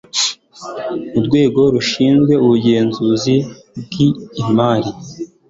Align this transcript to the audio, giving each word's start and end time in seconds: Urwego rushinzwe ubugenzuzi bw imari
Urwego 1.17 1.61
rushinzwe 1.73 2.33
ubugenzuzi 2.45 3.35
bw 3.83 3.93
imari 4.41 4.89